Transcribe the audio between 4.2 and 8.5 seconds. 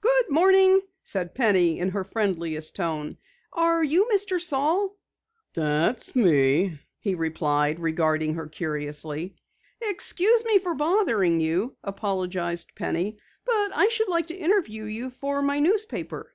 Saal?" "That's me," he replied, regarding her